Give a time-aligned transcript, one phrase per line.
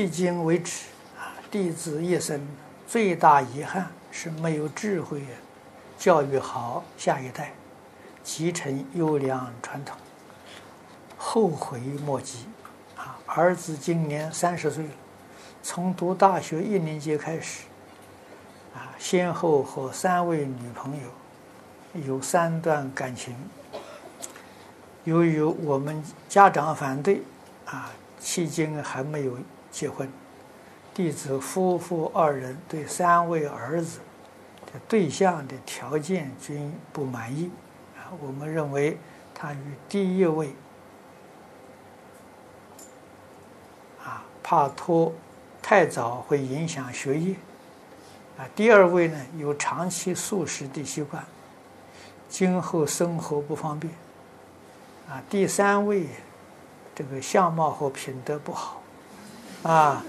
[0.00, 0.86] 迄今为止，
[1.18, 2.40] 啊，弟子一生
[2.88, 5.22] 最大遗憾是没有智慧
[5.98, 7.52] 教育好下一代，
[8.24, 9.94] 继承优良传统，
[11.18, 12.46] 后悔莫及。
[12.96, 14.90] 啊，儿子今年三十岁了，
[15.62, 17.64] 从读大学一年级开始，
[18.74, 23.36] 啊，先后和三位女朋友有三段感情。
[25.04, 27.20] 由于我们家长反对，
[27.66, 29.36] 啊，迄今还没有。
[29.70, 30.10] 结婚，
[30.92, 34.00] 弟子夫妇二人对三位儿子
[34.66, 37.50] 的对象的条件均不满意，
[37.96, 38.98] 啊，我们认为
[39.32, 40.52] 他与第一位，
[44.04, 45.12] 啊，怕拖
[45.62, 47.34] 太早会影响学业，
[48.36, 51.24] 啊，第二位呢有长期素食的习惯，
[52.28, 53.94] 今后生活不方便，
[55.08, 56.08] 啊，第三位
[56.94, 58.79] 这个相貌和品德不好。
[59.62, 60.02] 啊，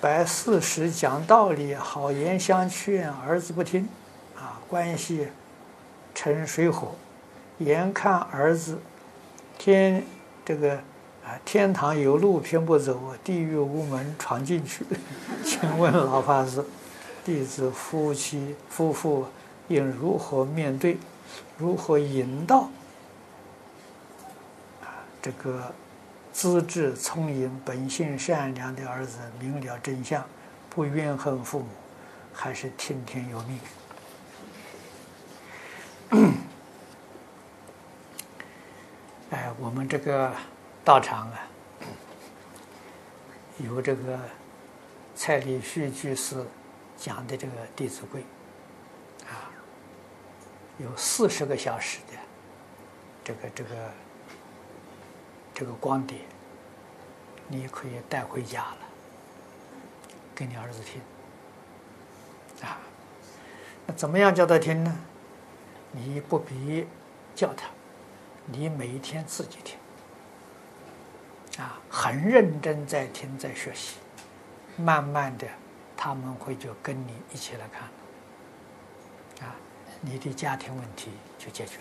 [0.00, 3.88] 摆事实讲道理，好言相劝，儿子不听，
[4.36, 5.28] 啊，关系
[6.12, 6.96] 成水火，
[7.58, 8.80] 眼看儿子
[9.56, 10.04] 天
[10.44, 10.74] 这个
[11.24, 14.84] 啊天堂有路偏不走，地狱无门闯进去。
[15.46, 16.64] 请问老法师，
[17.24, 19.24] 弟子夫妻夫妇
[19.68, 20.98] 应如何面对，
[21.56, 22.68] 如何引导
[24.82, 25.72] 啊这个？
[26.32, 30.24] 资质聪颖、本性善良的儿子明了真相，
[30.70, 31.66] 不怨恨父母，
[32.32, 33.60] 还是听天由命？
[39.30, 40.32] 哎，我们这个
[40.84, 41.40] 道场啊，
[43.58, 44.18] 有这个
[45.14, 46.46] 蔡礼旭居士
[46.96, 48.24] 讲的这个《弟子规》，
[49.26, 49.50] 啊，
[50.78, 52.14] 有四十个小时的
[53.24, 53.70] 这个这个。
[55.60, 56.16] 这个光碟，
[57.46, 58.78] 你可以带回家了，
[60.34, 61.02] 给你儿子听。
[62.66, 62.78] 啊，
[63.86, 64.98] 那怎么样教他听呢？
[65.92, 66.86] 你不必
[67.34, 67.66] 教他，
[68.46, 69.78] 你每一天自己听。
[71.62, 73.98] 啊，很认真在听，在学习，
[74.78, 75.46] 慢慢的，
[75.94, 77.82] 他们会就跟你一起来看。
[79.46, 79.54] 啊，
[80.00, 81.76] 你的家庭问题就解决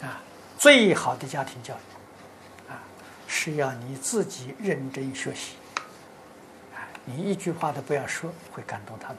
[0.00, 0.08] 了。
[0.08, 0.22] 啊。
[0.62, 2.78] 最好的家庭教育，啊，
[3.26, 5.56] 是要你自己认真学习，
[6.72, 9.16] 啊，你一句话都不要说，会感动他们。